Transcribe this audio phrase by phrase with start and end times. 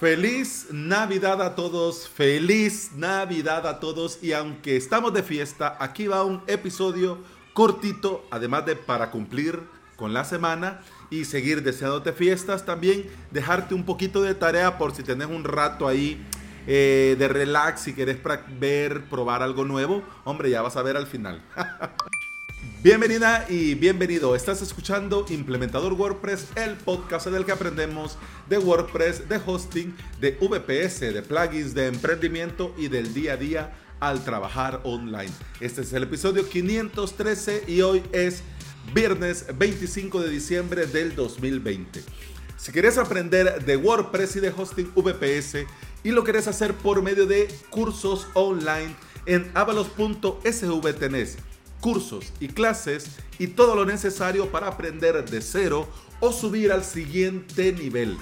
[0.00, 6.24] Feliz Navidad a todos, feliz Navidad a todos y aunque estamos de fiesta, aquí va
[6.24, 7.18] un episodio
[7.52, 9.60] cortito, además de para cumplir
[9.96, 15.02] con la semana y seguir deseándote fiestas, también dejarte un poquito de tarea por si
[15.02, 16.26] tenés un rato ahí
[16.66, 18.16] eh, de relax, si querés
[18.58, 21.44] ver, probar algo nuevo, hombre, ya vas a ver al final.
[22.82, 24.34] Bienvenida y bienvenido.
[24.34, 28.16] Estás escuchando Implementador WordPress, el podcast en el que aprendemos
[28.48, 33.72] de WordPress, de hosting, de VPS, de plugins, de emprendimiento y del día a día
[34.00, 35.28] al trabajar online.
[35.60, 38.42] Este es el episodio 513 y hoy es
[38.94, 42.02] viernes 25 de diciembre del 2020.
[42.56, 45.66] Si quieres aprender de WordPress y de hosting VPS
[46.02, 51.49] y lo quieres hacer por medio de cursos online en avalos.sv
[51.80, 55.88] cursos y clases y todo lo necesario para aprender de cero
[56.20, 58.16] o subir al siguiente nivel.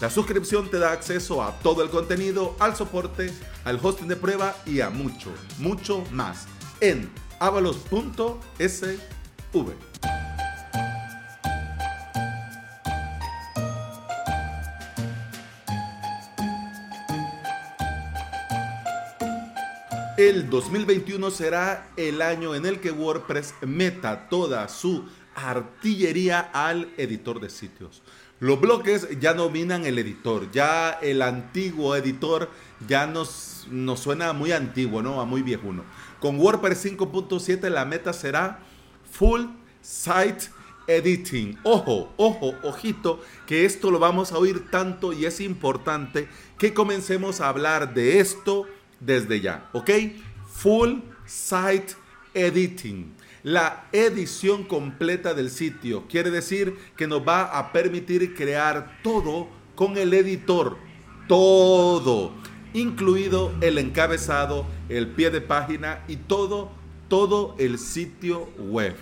[0.00, 3.32] La suscripción te da acceso a todo el contenido, al soporte,
[3.64, 6.46] al hosting de prueba y a mucho, mucho más
[6.80, 8.44] en avalos.sv.
[20.16, 27.40] El 2021 será el año en el que WordPress meta toda su artillería al editor
[27.40, 28.00] de sitios.
[28.38, 32.48] Los bloques ya dominan el editor, ya el antiguo editor
[32.86, 35.20] ya nos, nos suena muy antiguo, ¿no?
[35.20, 35.82] A muy viejuno.
[36.20, 38.60] Con WordPress 5.7 la meta será
[39.10, 39.46] Full
[39.82, 40.44] Site
[40.86, 41.58] Editing.
[41.64, 47.40] Ojo, ojo, ojito, que esto lo vamos a oír tanto y es importante que comencemos
[47.40, 48.68] a hablar de esto
[49.04, 49.90] desde ya, ¿ok?
[50.48, 51.94] Full Site
[52.34, 53.14] Editing.
[53.42, 59.98] La edición completa del sitio quiere decir que nos va a permitir crear todo con
[59.98, 60.78] el editor.
[61.28, 62.32] Todo.
[62.72, 66.72] Incluido el encabezado, el pie de página y todo,
[67.08, 68.96] todo el sitio web.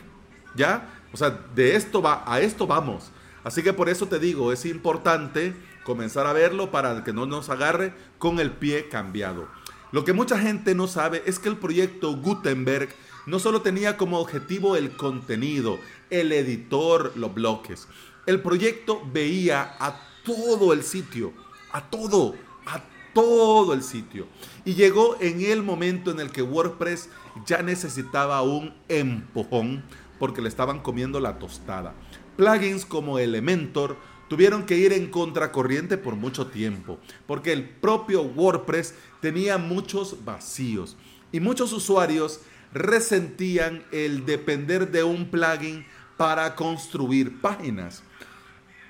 [0.56, 0.91] ¿Ya?
[1.12, 3.12] O sea, de esto va, a esto vamos.
[3.44, 5.54] Así que por eso te digo, es importante
[5.84, 9.48] comenzar a verlo para que no nos agarre con el pie cambiado.
[9.92, 12.88] Lo que mucha gente no sabe es que el proyecto Gutenberg
[13.26, 17.86] no solo tenía como objetivo el contenido, el editor, los bloques.
[18.26, 21.34] El proyecto veía a todo el sitio,
[21.72, 22.82] a todo, a
[23.12, 24.26] todo el sitio.
[24.64, 27.10] Y llegó en el momento en el que WordPress
[27.47, 29.84] ya necesitaba un empujón
[30.19, 31.94] porque le estaban comiendo la tostada.
[32.36, 33.97] Plugins como Elementor,
[34.32, 40.97] tuvieron que ir en contracorriente por mucho tiempo, porque el propio WordPress tenía muchos vacíos
[41.32, 42.41] y muchos usuarios
[42.72, 45.84] resentían el depender de un plugin
[46.16, 48.03] para construir páginas.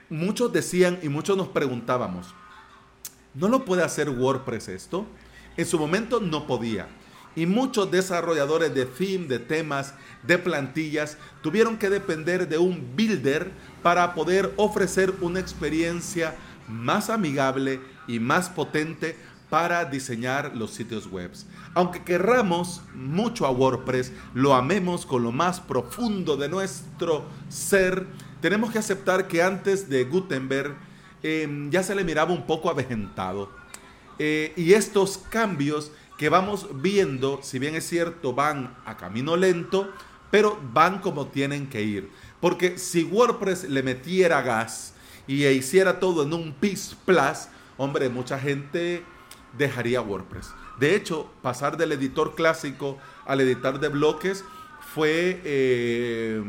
[0.08, 2.32] Muchos decían y muchos nos preguntábamos,
[3.34, 5.06] ¿no lo puede hacer WordPress esto?
[5.56, 6.86] En su momento no podía.
[7.34, 13.50] Y muchos desarrolladores de theme, de temas, de plantillas, tuvieron que depender de un builder
[13.82, 16.34] para poder ofrecer una experiencia
[16.68, 19.16] más amigable y más potente
[19.48, 21.30] para diseñar los sitios web.
[21.74, 28.06] Aunque querramos mucho a WordPress, lo amemos con lo más profundo de nuestro ser,
[28.42, 30.74] tenemos que aceptar que antes de Gutenberg
[31.22, 33.50] em, ya se le miraba un poco avejentado.
[34.18, 39.92] Eh, y estos cambios que vamos viendo, si bien es cierto, van a camino lento,
[40.30, 42.12] pero van como tienen que ir.
[42.40, 44.94] Porque si WordPress le metiera gas
[45.26, 49.02] y hiciera todo en un PIS Plus, hombre, mucha gente
[49.58, 50.50] dejaría WordPress.
[50.78, 54.44] De hecho, pasar del editor clásico al editor de bloques
[54.94, 56.40] fue eh,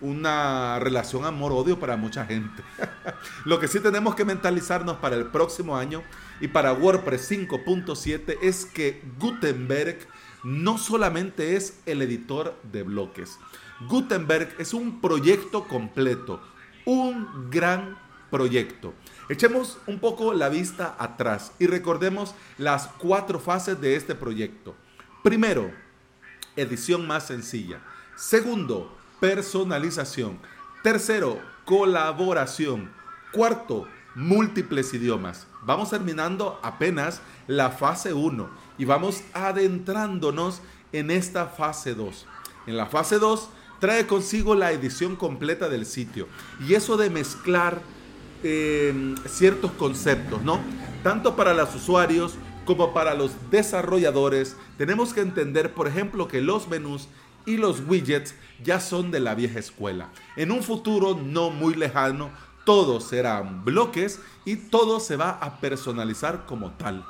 [0.00, 2.62] una relación amor-odio para mucha gente.
[3.44, 6.02] Lo que sí tenemos que mentalizarnos para el próximo año
[6.40, 9.98] y para WordPress 5.7 es que Gutenberg
[10.44, 13.38] no solamente es el editor de bloques.
[13.88, 16.40] Gutenberg es un proyecto completo,
[16.84, 17.98] un gran
[18.30, 18.94] proyecto.
[19.28, 24.74] Echemos un poco la vista atrás y recordemos las cuatro fases de este proyecto.
[25.22, 25.70] Primero,
[26.56, 27.80] edición más sencilla.
[28.16, 30.38] Segundo, personalización.
[30.82, 32.90] Tercero, colaboración.
[33.32, 35.46] Cuarto, múltiples idiomas.
[35.64, 38.48] Vamos terminando apenas la fase 1
[38.78, 40.62] y vamos adentrándonos
[40.92, 42.26] en esta fase 2.
[42.66, 43.48] En la fase 2
[43.80, 46.26] trae consigo la edición completa del sitio
[46.66, 47.80] y eso de mezclar
[48.42, 50.60] eh, ciertos conceptos, ¿no?
[51.02, 52.34] Tanto para los usuarios
[52.64, 57.08] como para los desarrolladores, tenemos que entender, por ejemplo, que los menús
[57.46, 60.08] y los widgets ya son de la vieja escuela.
[60.36, 62.30] En un futuro no muy lejano,
[62.64, 67.04] todos serán bloques y todo se va a personalizar como tal.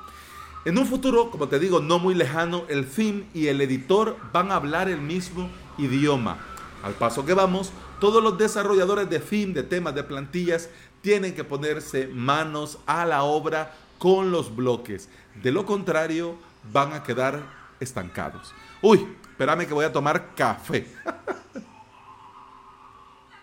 [0.64, 4.50] En un futuro, como te digo, no muy lejano, el theme y el editor van
[4.50, 5.48] a hablar el mismo
[5.78, 6.38] idioma.
[6.82, 10.68] Al paso que vamos, todos los desarrolladores de theme, de temas, de plantillas,
[11.00, 15.08] tienen que ponerse manos a la obra con los bloques.
[15.42, 16.36] De lo contrario,
[16.72, 17.42] van a quedar
[17.80, 18.52] estancados.
[18.82, 19.06] Uy,
[19.38, 20.84] espérame que voy a tomar café.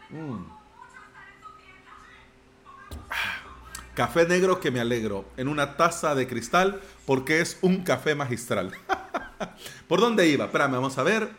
[0.10, 0.44] Mm.
[3.94, 8.74] Café negro que me alegro, en una taza de cristal, porque es un café magistral.
[9.88, 10.46] ¿Por dónde iba?
[10.46, 11.30] Espérame, vamos a ver.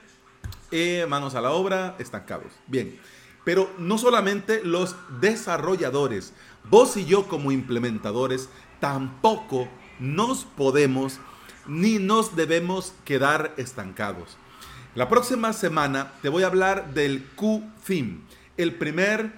[0.71, 2.51] Eh, manos a la obra, estancados.
[2.67, 2.99] Bien.
[3.45, 6.33] Pero no solamente los desarrolladores,
[6.71, 8.49] vos y yo como implementadores,
[8.81, 9.69] tampoco
[10.01, 11.21] nos podemos
[11.67, 14.39] ni nos debemos quedar estancados.
[14.97, 18.21] La próxima semana te voy a hablar del Q-Theme,
[18.57, 19.31] el primer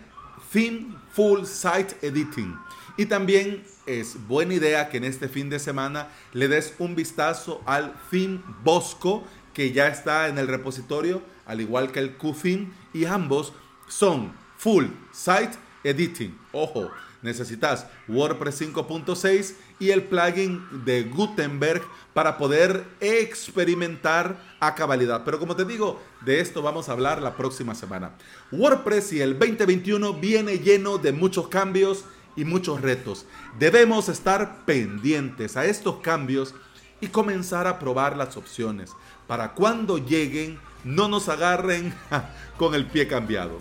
[0.52, 2.56] theme full site editing.
[2.96, 7.60] Y también es buena idea que en este fin de semana le des un vistazo
[7.66, 13.06] al theme Bosco que ya está en el repositorio, al igual que el QTheme, y
[13.06, 13.52] ambos
[13.88, 16.38] son full site editing.
[16.52, 16.88] Ojo,
[17.22, 21.82] necesitas WordPress 5.6 y el plugin de Gutenberg
[22.14, 25.24] para poder experimentar a cabalidad.
[25.24, 28.12] Pero como te digo, de esto vamos a hablar la próxima semana.
[28.52, 32.04] WordPress y el 2021 viene lleno de muchos cambios
[32.36, 33.26] y muchos retos.
[33.58, 36.54] Debemos estar pendientes a estos cambios
[37.00, 38.92] y comenzar a probar las opciones
[39.26, 41.94] para cuando lleguen no nos agarren
[42.56, 43.58] con el pie cambiado.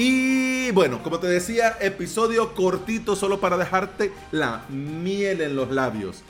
[0.00, 6.22] Y bueno, como te decía, episodio cortito solo para dejarte la miel en los labios.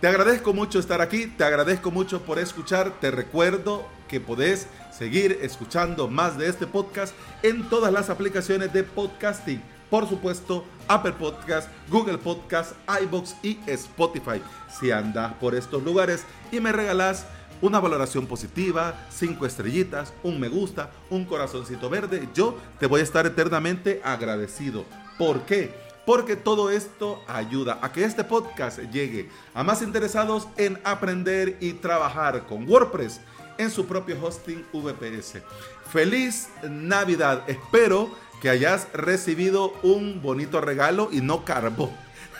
[0.00, 5.38] Te agradezco mucho estar aquí, te agradezco mucho por escuchar, te recuerdo que podés seguir
[5.42, 9.62] escuchando más de este podcast en todas las aplicaciones de podcasting.
[9.90, 12.72] Por supuesto, Apple Podcast, Google Podcast,
[13.02, 14.40] iBox y Spotify.
[14.80, 17.26] Si andas por estos lugares y me regalas
[17.60, 23.04] una valoración positiva, cinco estrellitas, un me gusta, un corazoncito verde, yo te voy a
[23.04, 24.84] estar eternamente agradecido.
[25.18, 25.90] ¿Por qué?
[26.06, 31.74] porque todo esto ayuda a que este podcast llegue a más interesados en aprender y
[31.74, 33.20] trabajar con WordPress
[33.60, 35.42] en su propio hosting VPS.
[35.92, 38.10] Feliz Navidad, espero
[38.40, 41.90] que hayas recibido un bonito regalo y no carbón.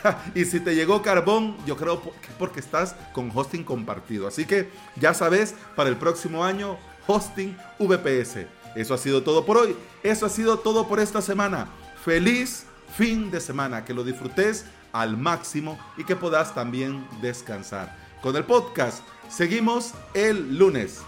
[0.35, 4.27] y si te llegó carbón, yo creo que porque estás con hosting compartido.
[4.27, 8.47] Así que ya sabes, para el próximo año, hosting VPS.
[8.75, 9.75] Eso ha sido todo por hoy.
[10.01, 11.67] Eso ha sido todo por esta semana.
[12.03, 12.65] Feliz
[12.97, 17.95] fin de semana, que lo disfrutes al máximo y que puedas también descansar.
[18.21, 21.01] Con el podcast seguimos el lunes.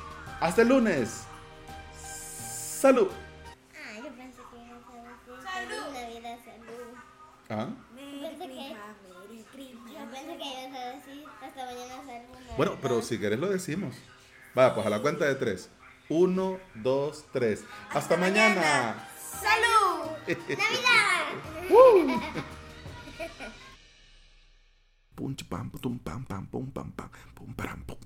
[0.43, 1.23] Hasta el lunes.
[1.97, 3.07] Salud.
[3.73, 5.93] Ah, yo pensé que ibas a decir Salud.
[5.93, 6.97] Navidad, salud.
[7.49, 7.69] Ah.
[7.95, 8.75] Yo pensé que,
[9.93, 12.57] yo pensé que ibas a decir hasta mañana salud.
[12.57, 13.95] Bueno, pero si querés lo decimos.
[14.57, 15.69] Va, pues a la cuenta de tres.
[16.09, 17.63] Uno, dos, tres.
[17.91, 19.07] Hasta, mañana.
[19.17, 20.11] ¡Salud!
[20.27, 21.23] ¡Navidad!
[25.15, 27.97] Pum, pam, pum, pam, pam, pum, pam, pam, pum, param, pum.